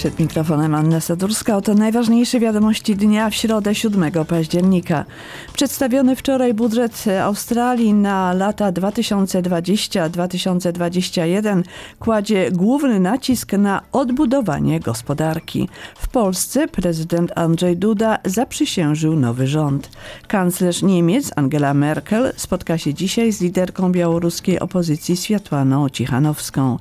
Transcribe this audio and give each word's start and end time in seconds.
Przed 0.00 0.18
mikrofonem 0.18 0.74
Anna 0.74 1.00
Sadurska. 1.00 1.56
Oto 1.56 1.74
najważniejsze 1.74 2.40
wiadomości 2.40 2.96
dnia 2.96 3.30
w 3.30 3.34
środę 3.34 3.74
7 3.74 4.12
października. 4.28 5.04
Przedstawiony 5.52 6.16
wczoraj 6.16 6.54
budżet 6.54 7.04
Australii 7.22 7.94
na 7.94 8.32
lata 8.32 8.72
2020-2021 8.72 11.62
kładzie 11.98 12.50
główny 12.50 13.00
nacisk 13.00 13.52
na 13.52 13.82
odbudowanie 13.92 14.80
gospodarki. 14.80 15.68
W 15.96 16.08
Polsce 16.08 16.68
prezydent 16.68 17.38
Andrzej 17.38 17.76
Duda 17.76 18.18
zaprzysiężył 18.24 19.16
nowy 19.16 19.46
rząd. 19.46 19.90
Kanclerz 20.28 20.82
Niemiec 20.82 21.30
Angela 21.36 21.74
Merkel 21.74 22.32
spotka 22.36 22.78
się 22.78 22.94
dzisiaj 22.94 23.32
z 23.32 23.40
liderką 23.40 23.92
białoruskiej 23.92 24.60
opozycji 24.60 25.16
Światłaną 25.16 25.88
Cichanowską. 25.88 26.78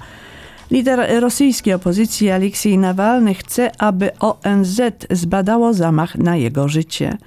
Lider 0.71 1.21
rosyjskiej 1.21 1.73
opozycji 1.73 2.29
Aleksiej 2.29 2.77
Nawalny 2.77 3.33
chce, 3.33 3.71
aby 3.81 4.11
ONZ 4.19 4.81
zbadało 5.11 5.73
zamach 5.73 6.15
na 6.15 6.35
jego 6.35 6.67
życie. 6.67 7.17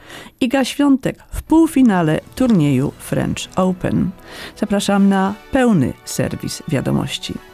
Iga 0.40 0.64
Świątek 0.64 1.24
w 1.32 1.42
półfinale 1.42 2.20
turnieju 2.34 2.92
French 2.98 3.48
Open. 3.56 4.10
Zapraszam 4.56 5.08
na 5.08 5.34
pełny 5.52 5.92
serwis 6.04 6.62
wiadomości. 6.68 7.51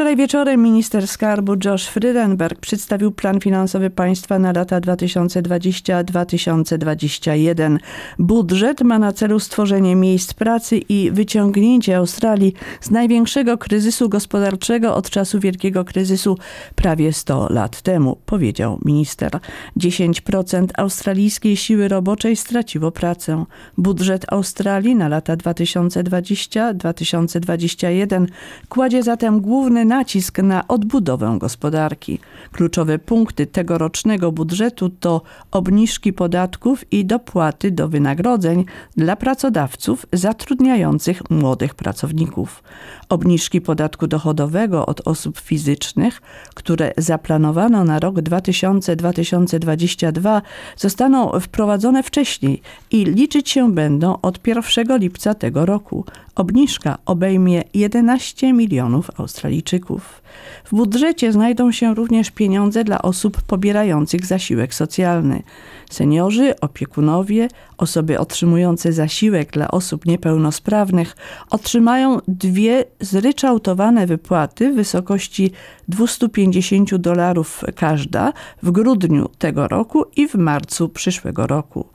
Wczoraj 0.00 0.16
wieczorem 0.16 0.62
minister 0.62 1.08
skarbu 1.08 1.54
Josh 1.64 1.86
Frydenberg 1.86 2.60
przedstawił 2.60 3.12
plan 3.12 3.40
finansowy 3.40 3.90
państwa 3.90 4.38
na 4.38 4.52
lata 4.52 4.80
2020-2021. 4.80 7.78
Budżet 8.18 8.80
ma 8.80 8.98
na 8.98 9.12
celu 9.12 9.40
stworzenie 9.40 9.96
miejsc 9.96 10.34
pracy 10.34 10.78
i 10.78 11.10
wyciągnięcie 11.10 11.96
Australii 11.96 12.54
z 12.80 12.90
największego 12.90 13.58
kryzysu 13.58 14.08
gospodarczego 14.08 14.94
od 14.94 15.10
czasu 15.10 15.40
wielkiego 15.40 15.84
kryzysu 15.84 16.38
prawie 16.74 17.12
100 17.12 17.48
lat 17.50 17.82
temu, 17.82 18.16
powiedział 18.26 18.78
minister. 18.84 19.30
10% 19.76 20.66
australijskiej 20.76 21.56
siły 21.56 21.88
roboczej 21.88 22.36
straciło 22.36 22.92
pracę. 22.92 23.44
Budżet 23.78 24.32
Australii 24.32 24.96
na 24.96 25.08
lata 25.08 25.36
2020-2021 25.36 28.26
kładzie 28.68 29.02
zatem 29.02 29.40
główny 29.40 29.89
nacisk 29.90 30.38
na 30.38 30.68
odbudowę 30.68 31.36
gospodarki. 31.38 32.18
Kluczowe 32.52 32.98
punkty 32.98 33.46
tegorocznego 33.46 34.32
budżetu 34.32 34.90
to 34.90 35.22
obniżki 35.50 36.12
podatków 36.12 36.92
i 36.92 37.04
dopłaty 37.04 37.70
do 37.70 37.88
wynagrodzeń 37.88 38.64
dla 38.96 39.16
pracodawców 39.16 40.06
zatrudniających 40.12 41.30
młodych 41.30 41.74
pracowników. 41.74 42.62
Obniżki 43.08 43.60
podatku 43.60 44.06
dochodowego 44.06 44.86
od 44.86 45.08
osób 45.08 45.38
fizycznych, 45.38 46.22
które 46.54 46.92
zaplanowano 46.96 47.84
na 47.84 47.98
rok 47.98 48.16
2000-2022, 48.16 50.42
zostaną 50.76 51.40
wprowadzone 51.40 52.02
wcześniej 52.02 52.62
i 52.90 53.04
liczyć 53.04 53.50
się 53.50 53.72
będą 53.72 54.18
od 54.22 54.46
1 54.46 54.98
lipca 54.98 55.34
tego 55.34 55.66
roku. 55.66 56.04
Obniżka 56.40 56.98
obejmie 57.06 57.62
11 57.74 58.52
milionów 58.52 59.10
Australijczyków. 59.20 60.22
W 60.64 60.74
budżecie 60.74 61.32
znajdą 61.32 61.72
się 61.72 61.94
również 61.94 62.30
pieniądze 62.30 62.84
dla 62.84 63.02
osób 63.02 63.42
pobierających 63.42 64.26
zasiłek 64.26 64.74
socjalny. 64.74 65.42
Seniorzy, 65.90 66.60
opiekunowie, 66.60 67.48
osoby 67.78 68.18
otrzymujące 68.18 68.92
zasiłek 68.92 69.50
dla 69.50 69.70
osób 69.70 70.06
niepełnosprawnych 70.06 71.16
otrzymają 71.50 72.18
dwie 72.28 72.84
zryczałtowane 73.00 74.06
wypłaty 74.06 74.72
w 74.72 74.76
wysokości 74.76 75.52
250 75.88 76.94
dolarów 76.96 77.64
każda 77.76 78.32
w 78.62 78.70
grudniu 78.70 79.28
tego 79.38 79.68
roku 79.68 80.04
i 80.16 80.28
w 80.28 80.34
marcu 80.34 80.88
przyszłego 80.88 81.46
roku. 81.46 81.88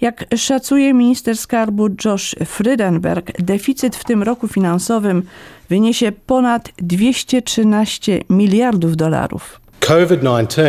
Jak 0.00 0.24
szacuje 0.36 0.94
minister 0.94 1.36
skarbu 1.36 1.88
Josh 2.04 2.34
Frydenberg, 2.44 3.42
deficyt 3.42 3.96
w 3.96 4.04
tym 4.04 4.22
roku 4.22 4.48
finansowym 4.48 5.22
wyniesie 5.68 6.12
ponad 6.12 6.72
213 6.78 8.20
miliardów 8.30 8.96
dolarów. 8.96 9.60
COVID-19 9.80 10.62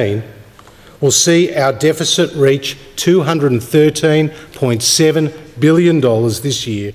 will 1.01 1.11
see 1.11 1.55
our 1.55 1.73
deficit 1.73 2.31
reach 2.35 2.77
$213.7 2.95 5.29
billion 5.59 6.01
this 6.41 6.67
year. 6.67 6.93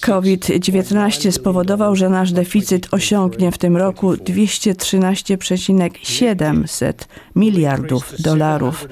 COVID-19 0.00 1.32
spowodował, 1.32 1.96
że 1.96 2.08
nasz 2.08 2.32
deficyt 2.32 2.88
osiągnie 2.90 3.52
w 3.52 3.58
tym 3.58 3.76
roku 3.76 4.12
213,7 4.12 6.94
miliardów 7.36 8.14
dolarów. 8.18 8.88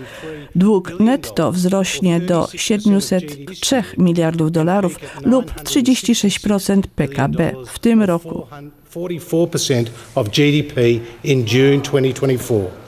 Dług 0.54 1.00
netto 1.00 1.52
wzrośnie 1.52 2.20
do 2.20 2.48
703 2.54 3.82
miliardów 3.98 4.52
dolarów 4.52 4.96
lub 5.24 5.52
36% 5.52 6.82
PKB 6.96 7.52
w 7.66 7.78
tym 7.78 8.02
roku. 8.02 8.46
44% 8.94 9.84
of 10.14 10.28
GDP 10.28 10.80
in 11.24 11.46
June 11.52 11.82
2024. 11.82 12.87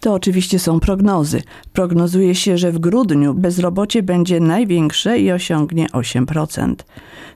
To 0.00 0.14
oczywiście 0.14 0.58
są 0.58 0.80
prognozy. 0.80 1.42
Prognozuje 1.72 2.34
się, 2.34 2.58
że 2.58 2.72
w 2.72 2.78
grudniu 2.78 3.34
bezrobocie 3.34 4.02
będzie 4.02 4.40
największe 4.40 5.18
i 5.18 5.32
osiągnie 5.32 5.86
8%. 5.86 6.74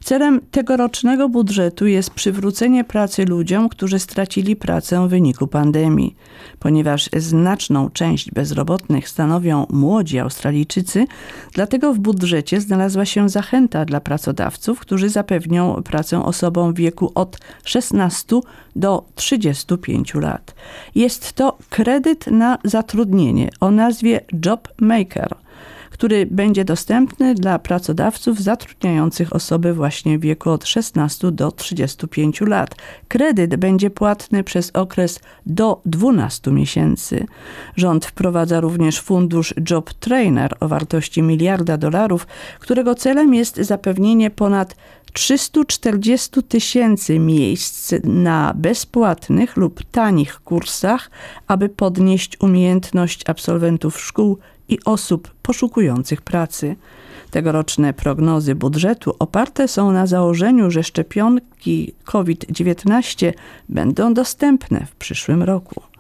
Celem 0.05 0.41
tegorocznego 0.51 1.29
budżetu 1.29 1.87
jest 1.87 2.11
przywrócenie 2.11 2.85
pracy 2.85 3.25
ludziom, 3.25 3.69
którzy 3.69 3.99
stracili 3.99 4.57
pracę 4.57 5.07
w 5.07 5.11
wyniku 5.11 5.47
pandemii. 5.47 6.17
Ponieważ 6.59 7.11
znaczną 7.17 7.91
część 7.91 8.31
bezrobotnych 8.31 9.09
stanowią 9.09 9.67
młodzi 9.71 10.19
Australijczycy, 10.19 11.07
dlatego 11.53 11.95
w 11.95 11.99
budżecie 11.99 12.61
znalazła 12.61 13.05
się 13.05 13.29
zachęta 13.29 13.85
dla 13.85 14.01
pracodawców, 14.01 14.81
którzy 14.81 15.09
zapewnią 15.09 15.83
pracę 15.85 16.25
osobom 16.25 16.75
w 16.75 16.77
wieku 16.77 17.13
od 17.15 17.39
16 17.65 18.41
do 18.77 19.05
35 19.15 20.15
lat. 20.15 20.55
Jest 20.95 21.33
to 21.33 21.59
kredyt 21.71 22.27
na 22.27 22.54
zatrudnienie 22.65 23.51
o 23.61 23.71
nazwie 23.71 24.21
Job 24.45 24.69
Maker 24.81 25.37
który 25.95 26.27
będzie 26.27 26.65
dostępny 26.65 27.35
dla 27.35 27.59
pracodawców 27.59 28.41
zatrudniających 28.41 29.33
osoby 29.33 29.75
właśnie 29.75 30.19
w 30.19 30.21
wieku 30.21 30.51
od 30.51 30.65
16 30.65 31.33
do 31.33 31.53
35 31.53 32.41
lat. 32.41 32.75
Kredyt 33.09 33.57
będzie 33.57 33.91
płatny 33.91 34.45
przez 34.45 34.71
okres 34.71 35.21
do 35.47 35.81
12 35.87 36.51
miesięcy. 36.51 37.27
Rząd 37.77 38.07
wprowadza 38.07 38.61
również 38.61 39.01
fundusz 39.01 39.55
Job 39.71 39.95
Trainer 39.95 40.57
o 40.61 40.69
wartości 40.69 41.23
miliarda 41.23 41.77
dolarów, 41.77 42.27
którego 42.61 42.95
celem 42.95 43.35
jest 43.35 43.57
zapewnienie 43.57 44.31
ponad 44.31 44.77
340 45.15 46.43
tysięcy 46.43 47.19
miejsc 47.19 47.95
na 48.05 48.55
bezpłatnych 48.57 49.57
lub 49.57 49.83
tanich 49.91 50.41
kursach, 50.41 51.11
aby 51.47 51.69
podnieść 51.69 52.41
umiejętność 52.41 53.23
absolwentów 53.27 54.01
szkół 54.01 54.39
i 54.69 54.79
osób 54.85 55.35
poszukujących 55.43 56.23
pracy. 56.23 56.77
Tegoroczne 57.31 57.93
prognozy 57.93 58.55
budżetu 58.55 59.15
oparte 59.19 59.69
są 59.69 59.93
na 59.93 60.07
założeniu, 60.07 60.71
że 60.71 60.83
szczepionki 60.83 61.95
COVID-19 62.05 63.33
będą 63.69 64.15
dostępne 64.15 64.87
w 64.87 64.97
przyszłym 64.97 65.43
roku. 65.43 65.94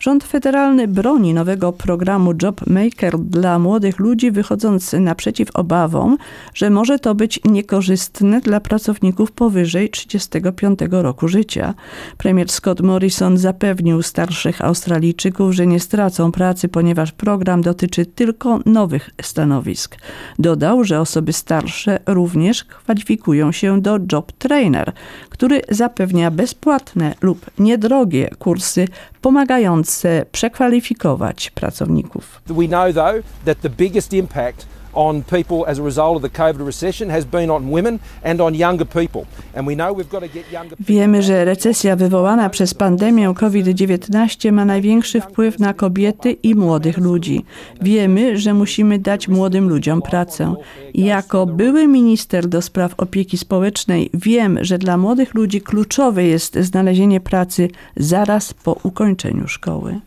Rząd 0.00 0.24
federalny 0.24 0.88
broni 0.88 1.34
nowego 1.34 1.72
programu 1.72 2.32
Job 2.42 2.66
Maker 2.66 3.18
dla 3.18 3.58
młodych 3.58 3.98
ludzi, 3.98 4.30
wychodząc 4.30 4.92
naprzeciw 4.92 5.48
obawom, 5.54 6.18
że 6.54 6.70
może 6.70 6.98
to 6.98 7.14
być 7.14 7.40
niekorzystne 7.44 8.40
dla 8.40 8.60
pracowników 8.60 9.32
powyżej 9.32 9.90
35 9.90 10.78
roku 10.90 11.28
życia. 11.28 11.74
Premier 12.18 12.48
Scott 12.48 12.80
Morrison 12.80 13.38
zapewnił 13.38 14.02
starszych 14.02 14.64
Australijczyków, 14.64 15.52
że 15.52 15.66
nie 15.66 15.80
stracą 15.80 16.32
pracy, 16.32 16.68
ponieważ 16.68 17.12
program 17.12 17.62
dotyczy 17.62 18.06
tylko 18.06 18.58
nowych 18.66 19.10
stanowisk. 19.22 19.96
Dodał, 20.38 20.84
że 20.84 21.00
osoby 21.00 21.32
starsze 21.32 22.00
również 22.06 22.64
kwalifikują 22.64 23.52
się 23.52 23.80
do 23.80 23.98
Job 24.12 24.32
Trainer, 24.32 24.92
który 25.30 25.60
zapewnia 25.68 26.30
bezpłatne 26.30 27.14
lub 27.22 27.46
niedrogie 27.58 28.30
kursy 28.38 28.88
pomagające 29.20 29.87
przekwalifikować 30.32 31.50
pracowników. 31.50 32.42
We 32.46 32.66
know 32.66 32.92
though 32.94 33.24
that 33.44 33.60
the 33.60 33.70
biggest 33.70 34.12
impact 34.12 34.66
on 34.98 35.22
people 35.22 35.64
as 35.66 35.78
a 35.78 35.82
result 35.82 36.16
of 36.16 36.22
the 36.22 36.42
COVID 36.42 36.66
recession 36.66 37.10
has 37.10 37.24
been 37.24 37.50
on 37.50 37.70
women 37.70 37.98
and 38.24 38.40
on 38.40 38.54
younger 38.54 38.86
people. 38.86 39.22
And 39.54 39.66
we 39.66 39.74
know 39.74 39.92
we've 39.92 40.10
got 40.10 40.20
to 40.20 40.28
get 40.28 40.52
younger 40.52 40.76
Wiemy, 40.80 41.22
że 41.22 41.44
recesja 41.44 41.96
wywołana 41.96 42.50
przez 42.50 42.74
pandemię 42.74 43.34
COVID-19 43.34 44.52
ma 44.52 44.64
największy 44.64 45.20
wpływ 45.20 45.58
na 45.58 45.74
kobiety 45.74 46.32
i 46.32 46.54
młodych 46.54 46.98
ludzi. 46.98 47.44
Wiemy, 47.82 48.38
że 48.38 48.54
musimy 48.54 48.98
dać 48.98 49.28
młodym 49.28 49.68
ludziom 49.68 50.02
pracę. 50.02 50.54
Jako 50.94 51.46
były 51.46 51.86
minister 51.86 52.48
do 52.48 52.62
spraw 52.62 52.94
opieki 52.96 53.38
społecznej 53.38 54.10
wiem, 54.14 54.58
że 54.60 54.78
dla 54.78 54.96
młodych 54.96 55.34
ludzi 55.34 55.60
kluczowe 55.60 56.24
jest 56.24 56.58
znalezienie 56.58 57.20
pracy 57.20 57.68
zaraz 57.96 58.54
po 58.54 58.76
ukończeniu 58.82 59.48
szkoły. 59.48 60.00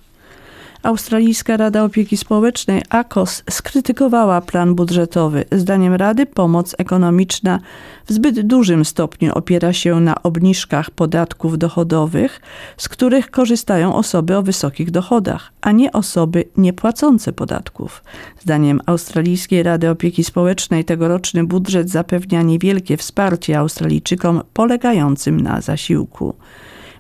Australijska 0.83 1.57
Rada 1.57 1.83
Opieki 1.83 2.18
Społecznej 2.18 2.81
ACOS 2.89 3.44
skrytykowała 3.50 4.42
plan 4.42 4.75
budżetowy. 4.75 5.45
Zdaniem 5.51 5.94
Rady 5.94 6.25
pomoc 6.25 6.75
ekonomiczna 6.78 7.60
w 8.06 8.13
zbyt 8.13 8.42
dużym 8.48 8.86
stopniu 8.86 9.31
opiera 9.33 9.74
się 9.74 10.00
na 10.00 10.24
obniżkach 10.24 10.92
podatków 10.92 11.57
dochodowych, 11.57 12.42
z 12.78 12.89
których 12.89 13.31
korzystają 13.31 13.95
osoby 13.95 14.38
o 14.38 14.44
wysokich 14.44 14.92
dochodach, 14.92 15.51
a 15.62 15.72
nie 15.72 15.92
osoby 15.92 16.44
niepłacące 16.57 17.33
podatków. 17.33 18.04
Zdaniem 18.39 18.81
Australijskiej 18.86 19.63
Rady 19.63 19.89
Opieki 19.89 20.24
Społecznej 20.24 20.86
tegoroczny 20.86 21.44
budżet 21.44 21.89
zapewnia 21.89 22.42
niewielkie 22.42 22.98
wsparcie 22.98 23.60
Australijczykom 23.60 24.42
polegającym 24.54 25.42
na 25.42 25.62
zasiłku. 25.62 26.33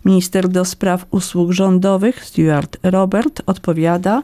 Minister 0.05 0.49
do 0.49 0.65
spraw 0.65 1.05
usług 1.11 1.51
rządowych 1.51 2.25
Stuart 2.25 2.77
Robert 2.83 3.41
odpowiada, 3.45 4.23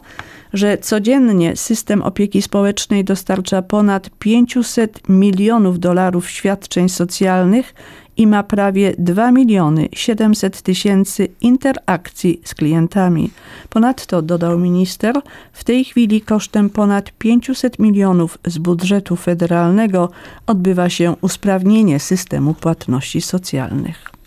że 0.52 0.78
codziennie 0.78 1.56
system 1.56 2.02
opieki 2.02 2.42
społecznej 2.42 3.04
dostarcza 3.04 3.62
ponad 3.62 4.10
500 4.18 5.08
milionów 5.08 5.78
dolarów 5.78 6.30
świadczeń 6.30 6.88
socjalnych 6.88 7.74
i 8.16 8.26
ma 8.26 8.42
prawie 8.42 8.94
2 8.98 9.32
miliony 9.32 9.88
700 9.92 10.62
tysięcy 10.62 11.28
interakcji 11.40 12.40
z 12.44 12.54
klientami. 12.54 13.30
Ponadto, 13.68 14.22
dodał 14.22 14.58
minister, 14.58 15.14
w 15.52 15.64
tej 15.64 15.84
chwili 15.84 16.20
kosztem 16.20 16.70
ponad 16.70 17.12
500 17.18 17.78
milionów 17.78 18.38
z 18.46 18.58
budżetu 18.58 19.16
federalnego 19.16 20.10
odbywa 20.46 20.88
się 20.90 21.14
usprawnienie 21.20 22.00
systemu 22.00 22.54
płatności 22.54 23.20
socjalnych. 23.20 24.17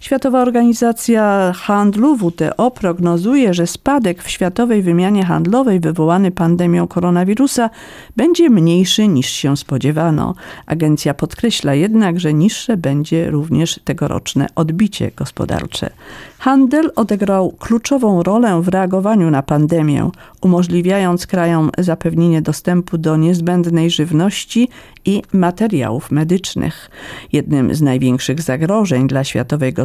Światowa 0.00 0.42
Organizacja 0.42 1.52
Handlu 1.56 2.16
WTO 2.16 2.70
prognozuje, 2.70 3.54
że 3.54 3.66
spadek 3.66 4.22
w 4.22 4.30
światowej 4.30 4.82
wymianie 4.82 5.24
handlowej 5.24 5.80
wywołany 5.80 6.30
pandemią 6.30 6.88
koronawirusa 6.88 7.70
będzie 8.16 8.50
mniejszy 8.50 9.08
niż 9.08 9.26
się 9.26 9.56
spodziewano. 9.56 10.34
Agencja 10.66 11.14
podkreśla 11.14 11.74
jednak, 11.74 12.20
że 12.20 12.34
niższe 12.34 12.76
będzie 12.76 13.30
również 13.30 13.80
tegoroczne 13.84 14.46
odbicie 14.54 15.10
gospodarcze. 15.16 15.90
Handel 16.38 16.90
odegrał 16.96 17.50
kluczową 17.58 18.22
rolę 18.22 18.62
w 18.62 18.68
reagowaniu 18.68 19.30
na 19.30 19.42
pandemię, 19.42 20.10
umożliwiając 20.40 21.26
krajom 21.26 21.70
zapewnienie 21.78 22.42
dostępu 22.42 22.98
do 22.98 23.16
niezbędnej 23.16 23.90
żywności 23.90 24.68
i 25.04 25.22
materiałów 25.32 26.10
medycznych. 26.10 26.90
Jednym 27.32 27.74
z 27.74 27.82
największych 27.82 28.42
zagrożeń 28.42 29.08
dla 29.08 29.24
światowej 29.24 29.72
gospodarki 29.72 29.79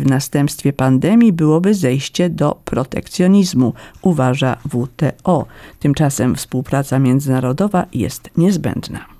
w 0.00 0.06
następstwie 0.06 0.72
pandemii 0.72 1.32
byłoby 1.32 1.74
zejście 1.74 2.30
do 2.30 2.60
protekcjonizmu, 2.64 3.72
uważa 4.02 4.56
WTO. 4.64 5.46
Tymczasem 5.80 6.34
współpraca 6.34 6.98
międzynarodowa 6.98 7.86
jest 7.92 8.30
niezbędna. 8.36 9.15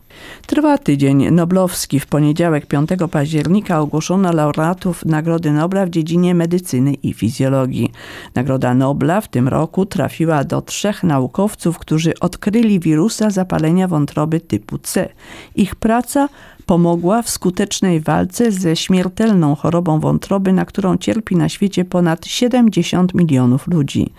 Trwa 0.46 0.78
tydzień 0.78 1.30
noblowski. 1.30 2.00
W 2.00 2.06
poniedziałek 2.06 2.66
5 2.66 2.90
października 3.10 3.80
ogłoszono 3.80 4.32
laureatów 4.32 5.04
Nagrody 5.04 5.52
Nobla 5.52 5.86
w 5.86 5.90
dziedzinie 5.90 6.34
medycyny 6.34 6.94
i 6.94 7.12
fizjologii. 7.12 7.92
Nagroda 8.34 8.74
Nobla 8.74 9.20
w 9.20 9.28
tym 9.28 9.48
roku 9.48 9.86
trafiła 9.86 10.44
do 10.44 10.62
trzech 10.62 11.02
naukowców, 11.02 11.78
którzy 11.78 12.18
odkryli 12.20 12.80
wirusa 12.80 13.30
zapalenia 13.30 13.88
wątroby 13.88 14.40
typu 14.40 14.78
C. 14.78 15.08
Ich 15.56 15.74
praca 15.74 16.28
pomogła 16.66 17.22
w 17.22 17.30
skutecznej 17.30 18.00
walce 18.00 18.52
ze 18.52 18.76
śmiertelną 18.76 19.54
chorobą 19.54 20.00
wątroby, 20.00 20.52
na 20.52 20.64
którą 20.64 20.96
cierpi 20.96 21.36
na 21.36 21.48
świecie 21.48 21.84
ponad 21.84 22.26
70 22.26 23.14
milionów 23.14 23.66
ludzi. 23.66 24.12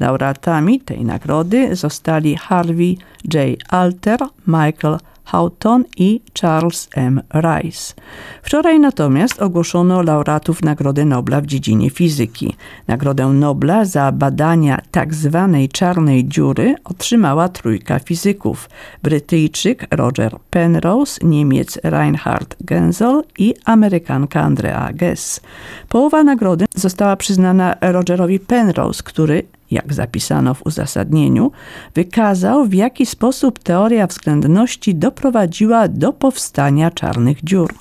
Laureatami 0.00 0.80
tej 0.80 1.04
nagrody 1.04 1.76
zostali 1.76 2.36
Harvey 2.36 2.96
J. 3.34 3.58
Alter, 3.68 4.20
Michael 4.46 4.98
Houghton 5.24 5.84
i 5.96 6.20
Charles 6.40 6.88
M. 6.96 7.20
Rice. 7.34 7.94
Wczoraj 8.42 8.80
natomiast 8.80 9.42
ogłoszono 9.42 10.02
laureatów 10.02 10.62
Nagrody 10.62 11.04
Nobla 11.04 11.40
w 11.40 11.46
dziedzinie 11.46 11.90
fizyki. 11.90 12.56
Nagrodę 12.88 13.26
Nobla 13.26 13.84
za 13.84 14.12
badania 14.12 14.80
tak 14.90 15.14
zwanej 15.14 15.68
czarnej 15.68 16.28
dziury 16.28 16.74
otrzymała 16.84 17.48
trójka 17.48 17.98
fizyków. 17.98 18.68
Brytyjczyk 19.02 19.86
Roger 19.90 20.36
Penrose, 20.50 21.26
Niemiec 21.26 21.78
Reinhard 21.82 22.56
Genzel 22.60 23.22
i 23.38 23.54
Amerykanka 23.64 24.40
Andrea 24.40 24.92
Ghez. 24.92 25.40
Połowa 25.88 26.24
nagrody 26.24 26.64
została 26.74 27.16
przyznana 27.16 27.76
Rogerowi 27.80 28.40
Penrose, 28.40 29.02
który 29.02 29.42
jak 29.72 29.94
zapisano 29.94 30.54
w 30.54 30.66
uzasadnieniu, 30.66 31.52
wykazał, 31.94 32.66
w 32.66 32.74
jaki 32.74 33.06
sposób 33.06 33.58
teoria 33.58 34.06
względności 34.06 34.94
doprowadziła 34.94 35.88
do 35.88 36.12
powstania 36.12 36.90
czarnych 36.90 37.44
dziur. 37.44 37.74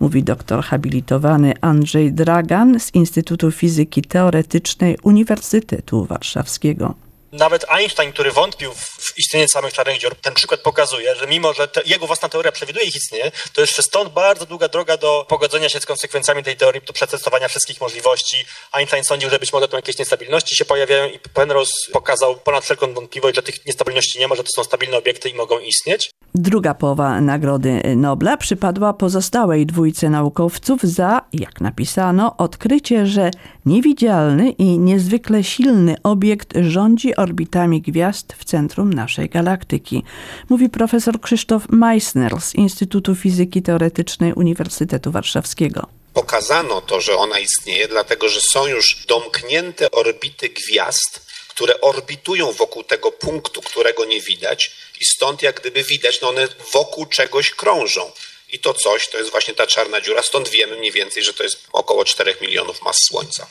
Mówi 0.00 0.22
doktor 0.22 0.64
habilitowany 0.64 1.54
Andrzej 1.60 2.12
Dragan 2.12 2.80
z 2.80 2.94
Instytutu 2.94 3.50
Fizyki 3.50 4.02
Teoretycznej 4.02 4.98
Uniwersytetu 5.02 6.04
Warszawskiego. 6.04 7.03
Nawet 7.34 7.64
Einstein, 7.68 8.12
który 8.12 8.32
wątpił 8.32 8.74
w 8.74 9.18
istnienie 9.18 9.48
samych 9.48 9.72
czarnych 9.72 9.98
dziur, 9.98 10.16
ten 10.16 10.34
przykład 10.34 10.60
pokazuje, 10.60 11.16
że 11.16 11.26
mimo, 11.26 11.52
że 11.52 11.68
te, 11.68 11.82
jego 11.86 12.06
własna 12.06 12.28
teoria 12.28 12.52
przewiduje 12.52 12.86
ich 12.86 12.96
istnienie, 12.96 13.32
to 13.52 13.60
jeszcze 13.60 13.82
stąd 13.82 14.12
bardzo 14.12 14.46
długa 14.46 14.68
droga 14.68 14.96
do 14.96 15.26
pogodzenia 15.28 15.68
się 15.68 15.80
z 15.80 15.86
konsekwencjami 15.86 16.42
tej 16.42 16.56
teorii, 16.56 16.82
do 16.86 16.92
przetestowania 16.92 17.48
wszystkich 17.48 17.80
możliwości. 17.80 18.36
Einstein 18.72 19.04
sądził, 19.04 19.30
że 19.30 19.38
być 19.38 19.52
może 19.52 19.68
tam 19.68 19.78
jakieś 19.78 19.98
niestabilności 19.98 20.56
się 20.56 20.64
pojawiają 20.64 21.08
i 21.08 21.18
Penrose 21.18 21.72
pokazał 21.92 22.36
ponad 22.36 22.64
wszelką 22.64 22.94
wątpliwość, 22.94 23.36
że 23.36 23.42
tych 23.42 23.66
niestabilności 23.66 24.18
nie 24.18 24.28
ma, 24.28 24.34
że 24.34 24.42
to 24.42 24.50
są 24.56 24.64
stabilne 24.64 24.98
obiekty 24.98 25.28
i 25.28 25.34
mogą 25.34 25.58
istnieć. 25.58 26.10
Druga 26.34 26.74
połowa 26.74 27.20
Nagrody 27.20 27.82
Nobla 27.96 28.36
przypadła 28.36 28.92
pozostałej 28.92 29.66
dwójce 29.66 30.10
naukowców 30.10 30.82
za, 30.82 31.20
jak 31.32 31.60
napisano, 31.60 32.36
odkrycie, 32.36 33.06
że 33.06 33.30
niewidzialny 33.66 34.50
i 34.50 34.78
niezwykle 34.78 35.44
silny 35.44 35.96
obiekt 36.02 36.52
rządzi 36.60 37.14
orbitami 37.24 37.80
gwiazd 37.82 38.32
w 38.38 38.44
centrum 38.44 38.92
naszej 38.92 39.28
galaktyki, 39.28 40.02
mówi 40.48 40.68
profesor 40.68 41.20
Krzysztof 41.20 41.62
Meissner 41.68 42.40
z 42.40 42.54
Instytutu 42.54 43.14
Fizyki 43.14 43.62
Teoretycznej 43.62 44.32
Uniwersytetu 44.32 45.10
Warszawskiego. 45.10 45.86
Pokazano 46.14 46.80
to, 46.80 47.00
że 47.00 47.16
ona 47.16 47.38
istnieje, 47.38 47.88
dlatego 47.88 48.28
że 48.28 48.40
są 48.40 48.66
już 48.66 49.06
domknięte 49.08 49.90
orbity 49.90 50.48
gwiazd, 50.48 51.26
które 51.48 51.80
orbitują 51.80 52.52
wokół 52.52 52.84
tego 52.84 53.12
punktu, 53.12 53.62
którego 53.62 54.04
nie 54.04 54.20
widać, 54.20 54.70
i 55.00 55.04
stąd 55.04 55.42
jak 55.42 55.60
gdyby 55.60 55.82
widać, 55.82 56.20
no 56.20 56.28
one 56.28 56.48
wokół 56.72 57.06
czegoś 57.06 57.50
krążą. 57.50 58.10
I 58.52 58.58
to 58.58 58.74
coś 58.74 59.08
to 59.08 59.18
jest 59.18 59.30
właśnie 59.30 59.54
ta 59.54 59.66
czarna 59.66 60.00
dziura, 60.00 60.22
stąd 60.22 60.48
wiemy 60.48 60.76
mniej 60.76 60.92
więcej, 60.92 61.22
że 61.22 61.34
to 61.34 61.42
jest 61.42 61.56
około 61.72 62.04
4 62.04 62.36
milionów 62.40 62.82
mas 62.82 62.96
Słońca. 63.08 63.46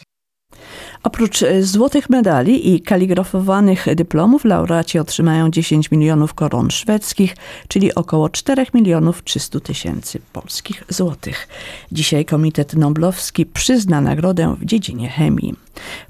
Oprócz 1.04 1.44
e, 1.44 1.64
złotych 1.64 2.10
medali 2.10 2.76
i 2.76 2.82
kaligrafowanych 2.82 3.96
dyplomów 3.96 4.46
laureaci 4.46 5.00
otrzymają 5.00 5.50
10 5.50 5.92
milionów 5.92 6.34
koron 6.34 6.72
szwedzkich, 6.72 7.36
czyli 7.68 7.96
około 7.96 8.30
4 8.30 8.66
milionów 8.74 9.24
300 9.24 9.60
tysięcy 9.60 10.20
polskich 10.34 10.84
złotych. 10.90 11.48
Dzisiaj 11.92 12.26
Komitet 12.26 12.74
Noblowski 12.74 13.46
przyzna 13.46 14.02
nagrodę 14.02 14.56
w 14.60 14.66
dziedzinie 14.66 15.10
chemii. 15.10 15.56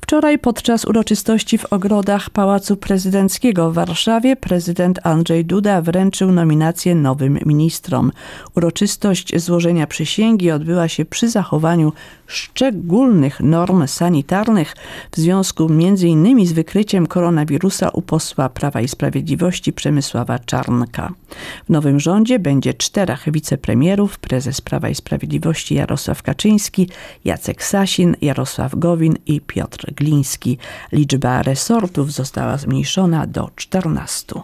Wczoraj 0.02 0.40
podczas 0.40 0.86
uroczystości 0.86 1.58
w 1.58 1.74
ogrodach 1.74 2.30
Pałacu 2.30 2.78
Prezydenckiego 2.78 3.72
w 3.72 3.74
Warszawie 3.74 4.36
prezydent 4.36 5.00
Andrzej 5.04 5.46
Duda 5.46 5.82
wręczył 5.82 6.32
nominację 6.32 6.96
nowym 6.96 7.40
ministrom. 7.46 8.12
Uroczystość 8.56 9.40
złożenia 9.42 9.88
przysięgi 9.88 10.52
odbyła 10.52 10.88
się 10.88 11.06
przy 11.06 11.30
zachowaniu 11.30 11.94
szczególnych 12.28 13.40
norm 13.40 13.88
sanitarnych 13.88 14.76
w 15.12 15.18
związku 15.18 15.66
m.in. 15.66 16.46
z 16.48 16.52
wykryciem 16.52 17.08
koronawirusa 17.08 17.90
u 17.90 18.02
posła 18.02 18.50
Prawa 18.50 18.82
i 18.82 18.88
Sprawiedliwości 18.88 19.74
Przemysława 19.74 20.40
Czarnka. 20.40 21.14
W 21.66 21.70
nowym 21.70 22.00
rządzie 22.00 22.40
będzie 22.40 22.74
czterech 22.74 23.24
wicepremierów, 23.32 24.20
prezes 24.20 24.62
Prawa 24.62 24.90
i 24.90 24.96
Sprawiedliwości 24.96 25.76
Jarosław 25.76 26.24
Kaczyński, 26.24 26.90
Jacek 27.26 27.64
Sasin, 27.64 28.16
Jarosław 28.22 28.76
Gowin 28.76 29.16
i 29.26 29.42
Piotr 29.42 29.53
Gliński. 29.96 30.58
Liczba 30.92 31.44
resortów 31.44 32.12
została 32.12 32.58
zmniejszona 32.58 33.28
do 33.28 33.50
14. 33.56 34.36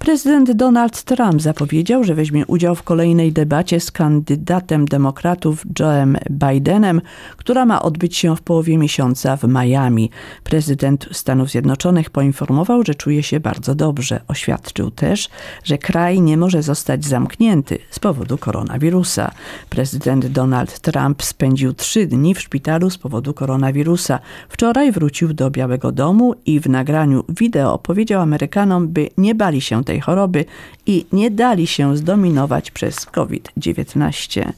Prezydent 0.00 0.52
Donald 0.52 1.02
Trump 1.02 1.42
zapowiedział, 1.42 2.04
że 2.04 2.14
weźmie 2.14 2.46
udział 2.46 2.74
w 2.74 2.82
kolejnej 2.82 3.32
debacie 3.32 3.80
z 3.80 3.90
kandydatem 3.90 4.84
demokratów 4.84 5.66
Joe'em 5.66 6.16
Bidenem, 6.30 7.00
która 7.36 7.66
ma 7.66 7.82
odbyć 7.82 8.16
się 8.16 8.36
w 8.36 8.42
połowie 8.42 8.78
miesiąca 8.78 9.36
w 9.36 9.44
Miami. 9.48 10.10
Prezydent 10.44 11.08
Stanów 11.12 11.50
Zjednoczonych 11.50 12.10
poinformował, 12.10 12.82
że 12.84 12.94
czuje 12.94 13.22
się 13.22 13.40
bardzo 13.40 13.74
dobrze. 13.74 14.20
Oświadczył 14.28 14.90
też, 14.90 15.28
że 15.64 15.78
kraj 15.78 16.20
nie 16.20 16.36
może 16.36 16.62
zostać 16.62 17.04
zamknięty 17.04 17.78
z 17.90 17.98
powodu 17.98 18.38
koronawirusa. 18.38 19.30
Prezydent 19.70 20.26
Donald 20.26 20.78
Trump 20.78 21.22
spędził 21.22 21.72
trzy 21.72 22.06
dni 22.06 22.34
w 22.34 22.40
szpitalu 22.40 22.90
z 22.90 22.98
powodu 22.98 23.34
koronawirusa. 23.34 24.18
Wczoraj 24.48 24.92
wrócił 24.92 25.32
do 25.32 25.50
Białego 25.50 25.92
Domu 25.92 26.34
i 26.46 26.60
w 26.60 26.66
nagraniu 26.68 27.24
wideo 27.28 27.78
powiedział 27.78 28.22
Amerykanom, 28.22 28.88
by 28.88 29.08
nie 29.16 29.34
bali 29.34 29.60
się 29.60 29.84
tej 29.90 30.00
choroby 30.00 30.44
i 30.86 31.06
nie 31.12 31.30
dali 31.30 31.66
się 31.66 31.96
zdominować 31.96 32.70
przez 32.70 33.06
COVID-19. 33.06 34.52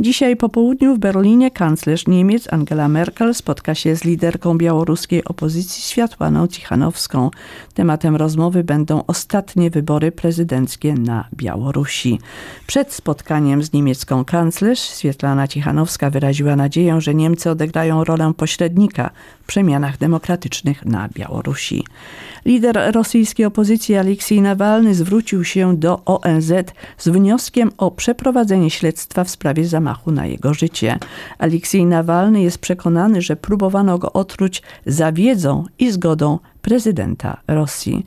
Dzisiaj 0.00 0.36
po 0.36 0.48
południu 0.48 0.94
w 0.94 0.98
Berlinie 0.98 1.50
kanclerz 1.50 2.06
Niemiec 2.06 2.52
Angela 2.52 2.88
Merkel 2.88 3.34
spotka 3.34 3.74
się 3.74 3.96
z 3.96 4.04
liderką 4.04 4.58
białoruskiej 4.58 5.24
opozycji 5.24 5.82
Światłaną 5.82 6.46
Cichanowską. 6.46 7.30
Tematem 7.74 8.16
rozmowy 8.16 8.64
będą 8.64 9.04
ostatnie 9.06 9.70
wybory 9.70 10.12
prezydenckie 10.12 10.94
na 10.94 11.24
Białorusi. 11.34 12.18
Przed 12.66 12.92
spotkaniem 12.92 13.62
z 13.62 13.72
niemiecką 13.72 14.24
kanclerz 14.24 14.80
Świetlana 14.80 15.48
Cichanowska 15.48 16.10
wyraziła 16.10 16.56
nadzieję, 16.56 17.00
że 17.00 17.14
Niemcy 17.14 17.50
odegrają 17.50 18.04
rolę 18.04 18.32
pośrednika 18.36 19.10
w 19.42 19.46
przemianach 19.46 19.98
demokratycznych 19.98 20.84
na 20.86 21.08
Białorusi. 21.08 21.84
Lider 22.44 22.92
rosyjskiej 22.94 23.46
opozycji 23.46 23.96
Aleksiej 23.96 24.40
Nawalny 24.40 24.94
zwrócił 24.94 25.44
się 25.44 25.76
do 25.76 26.04
ONZ 26.04 26.52
z 26.98 27.08
wnioskiem 27.08 27.70
o 27.78 27.90
przeprowadzenie 27.90 28.70
śledztwa 28.70 29.24
w 29.24 29.30
sprawie 29.30 29.64
zamachu 29.64 30.12
na 30.12 30.26
jego 30.26 30.54
życie. 30.54 30.98
Aleksiej 31.38 31.86
Nawalny 31.86 32.42
jest 32.42 32.58
przekonany, 32.58 33.22
że 33.22 33.36
próbowano 33.36 33.98
go 33.98 34.12
otruć 34.12 34.62
za 34.86 35.12
wiedzą 35.12 35.64
i 35.78 35.90
zgodą 35.90 36.38
prezydenta 36.62 37.40
Rosji. 37.48 38.06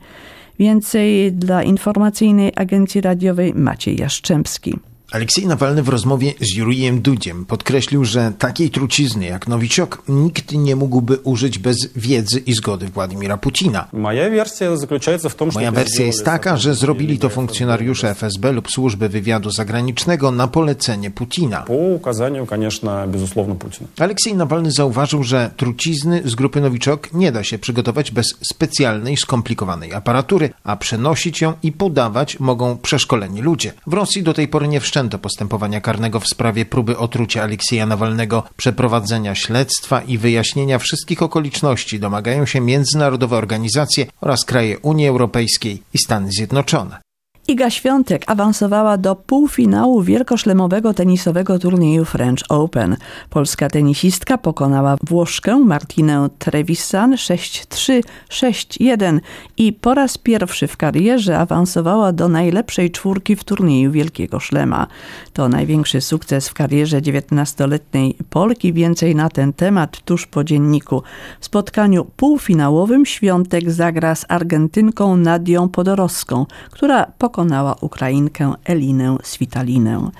Więcej 0.58 1.32
dla 1.32 1.62
informacyjnej 1.62 2.52
agencji 2.56 3.00
radiowej 3.00 3.54
Maciej 3.54 3.96
Jaszczębski. 3.96 4.78
Aleksiej 5.13 5.47
Nawalny 5.47 5.83
w 5.83 5.89
rozmowie 5.89 6.33
z 6.41 6.55
Jurijem 6.55 7.01
Dudziem 7.01 7.45
podkreślił, 7.45 8.05
że 8.05 8.31
takiej 8.39 8.69
trucizny 8.69 9.25
jak 9.25 9.47
Nowiciok 9.47 10.03
nikt 10.07 10.51
nie 10.51 10.75
mógłby 10.75 11.17
użyć 11.17 11.59
bez 11.59 11.77
wiedzy 11.95 12.39
i 12.39 12.53
zgody 12.53 12.87
Władimira 12.87 13.37
Putina. 13.37 13.87
Moja 13.93 14.29
wersja 14.29 14.75
zaключается 14.75 15.29
w 15.29 15.35
tym, 15.35 15.49
Moja 15.53 15.71
wersja 15.71 16.05
jest 16.05 16.25
taka, 16.25 16.57
że 16.57 16.75
zrobili 16.75 17.19
to 17.19 17.29
funkcjonariusze 17.29 18.09
FSB 18.09 18.51
lub 18.51 18.71
służby 18.71 19.09
wywiadu 19.09 19.51
zagranicznego 19.51 20.31
na 20.31 20.47
polecenie 20.47 21.11
Putina. 21.11 21.61
po 21.61 21.73
ukazaniu, 21.73 22.45
конечно, 22.45 23.07
безусловно, 23.07 23.55
Putina. 23.55 23.87
Aleksiej 23.99 24.35
Nawalny 24.35 24.71
zauważył, 24.71 25.23
że 25.23 25.51
trucizny 25.57 26.21
z 26.25 26.35
grupy 26.35 26.61
Nowiczok 26.61 27.13
nie 27.13 27.31
da 27.31 27.43
się 27.43 27.57
przygotować 27.57 28.11
bez 28.11 28.25
specjalnej, 28.53 29.17
skomplikowanej 29.17 29.93
aparatury, 29.93 30.49
a 30.63 30.75
przenosić 30.75 31.41
ją 31.41 31.53
i 31.63 31.71
podawać 31.71 32.39
mogą 32.39 32.77
przeszkoleni 32.77 33.41
ludzie. 33.41 33.73
W 33.87 33.93
Rosji 33.93 34.23
do 34.23 34.33
tej 34.33 34.47
pory 34.47 34.67
nie 34.67 34.79
wszczęto 34.79 34.96
postępowania 35.18 35.80
karnego 35.80 36.20
w 36.20 36.28
sprawie 36.28 36.64
próby 36.64 36.96
otrucia 36.96 37.42
Aleksieja 37.42 37.86
Nawalnego, 37.86 38.42
przeprowadzenia 38.56 39.34
śledztwa 39.34 40.00
i 40.00 40.18
wyjaśnienia 40.18 40.78
wszystkich 40.78 41.22
okoliczności 41.22 42.00
domagają 42.00 42.46
się 42.46 42.60
międzynarodowe 42.60 43.36
organizacje 43.36 44.06
oraz 44.20 44.44
kraje 44.44 44.78
Unii 44.78 45.08
Europejskiej 45.08 45.82
i 45.94 45.98
Stany 45.98 46.28
Zjednoczone. 46.30 47.07
Iga 47.50 47.70
Świątek 47.70 48.24
awansowała 48.26 48.96
do 48.96 49.16
półfinału 49.16 50.02
wielkoszlemowego 50.02 50.94
tenisowego 50.94 51.58
turnieju 51.58 52.04
French 52.04 52.44
Open. 52.48 52.96
Polska 53.30 53.68
tenisistka 53.68 54.38
pokonała 54.38 54.96
Włoszkę 55.06 55.58
Martinę 55.58 56.28
Trevisan 56.38 57.14
6-3, 57.14 58.02
6-1 58.30 59.20
i 59.56 59.72
po 59.72 59.94
raz 59.94 60.18
pierwszy 60.18 60.66
w 60.66 60.76
karierze 60.76 61.38
awansowała 61.38 62.12
do 62.12 62.28
najlepszej 62.28 62.90
czwórki 62.90 63.36
w 63.36 63.44
turnieju 63.44 63.92
Wielkiego 63.92 64.40
Szlema. 64.40 64.86
To 65.32 65.48
największy 65.48 66.00
sukces 66.00 66.48
w 66.48 66.54
karierze 66.54 67.00
19-letniej 67.00 68.16
Polki. 68.30 68.72
Więcej 68.72 69.14
na 69.14 69.28
ten 69.28 69.52
temat 69.52 70.00
tuż 70.04 70.26
po 70.26 70.44
dzienniku. 70.44 71.02
W 71.40 71.44
spotkaniu 71.44 72.04
półfinałowym 72.16 73.06
Świątek 73.06 73.70
zagra 73.70 74.14
z 74.14 74.24
Argentynką 74.28 75.16
Nadią 75.16 75.68
Podorowską, 75.68 76.46
która 76.70 77.06
pokonała 77.18 77.37
pokonała 77.38 77.76
Ukrainkę 77.80 78.54
Elinę 78.64 79.16
Svitalinę. 79.22 80.10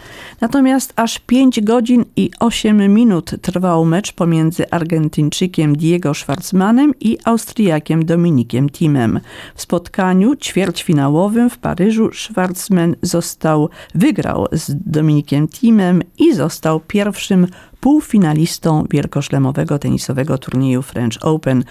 Natomiast 0.40 0.92
aż 0.96 1.18
5 1.18 1.60
godzin 1.60 2.04
i 2.16 2.30
8 2.40 2.94
minut 2.94 3.30
trwał 3.42 3.84
mecz 3.84 4.12
pomiędzy 4.12 4.70
Argentyńczykiem 4.70 5.76
Diego 5.76 6.14
Schwartzmanem 6.14 6.92
i 7.00 7.18
Austriakiem 7.24 8.04
Dominikiem 8.04 8.70
Timem. 8.70 9.20
W 9.54 9.62
spotkaniu 9.62 10.36
ćwierćfinałowym 10.36 11.50
w 11.50 11.58
Paryżu 11.58 12.10
Schwartzman 12.12 12.96
został, 13.02 13.68
wygrał 13.94 14.46
z 14.52 14.74
Dominikiem 14.86 15.48
Timem 15.48 16.02
i 16.18 16.34
został 16.34 16.80
pierwszym 16.80 17.46
półfinalistą 17.80 18.84
wielkoszlemowego 18.90 19.78
tenisowego 19.78 20.38
turnieju 20.38 20.82
French 20.82 21.24
Open. 21.24 21.64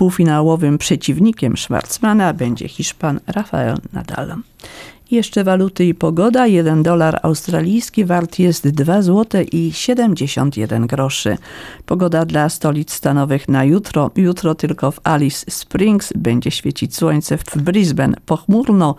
Półfinałowym 0.00 0.78
przeciwnikiem 0.78 1.56
Schwarzmana 1.56 2.32
będzie 2.32 2.68
Hiszpan 2.68 3.20
Rafael 3.26 3.76
Nadal. 3.92 4.34
Jeszcze 5.10 5.44
waluty 5.44 5.84
i 5.84 5.94
pogoda. 5.94 6.46
1 6.46 6.82
dolar 6.82 7.20
australijski 7.22 8.04
wart 8.04 8.38
jest 8.38 8.68
2 8.68 9.02
zł 9.02 9.44
i 9.52 9.72
71 9.72 10.86
groszy. 10.86 11.38
Pogoda 11.86 12.24
dla 12.24 12.48
stolic 12.48 12.92
stanowych 12.92 13.48
na 13.48 13.64
jutro. 13.64 14.10
Jutro 14.16 14.54
tylko 14.54 14.90
w 14.90 15.00
Alice 15.04 15.50
Springs 15.50 16.12
będzie 16.16 16.50
świecić 16.50 16.96
słońce, 16.96 17.38
w 17.38 17.58
Brisbane 17.58 18.16
pochmurno, 18.26 18.94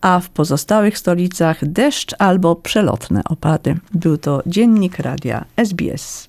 a 0.00 0.20
w 0.20 0.30
pozostałych 0.30 0.98
stolicach 0.98 1.68
deszcz 1.68 2.14
albo 2.18 2.56
przelotne 2.56 3.24
opady. 3.24 3.76
Był 3.94 4.18
to 4.18 4.42
dziennik 4.46 4.98
radia 4.98 5.44
SBS. 5.56 6.28